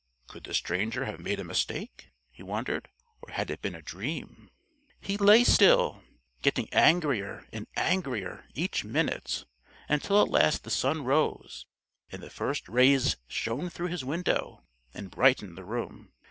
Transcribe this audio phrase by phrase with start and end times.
[0.25, 2.89] "Could the stranger have made a mistake," he wondered,
[3.21, 4.49] "or had it been a dream?"
[4.99, 6.01] He lay still,
[6.41, 9.45] getting angrier and angrier each minute
[9.87, 11.67] until at last the sun rose,
[12.11, 16.11] and the first rays shone through his window and brightened the room.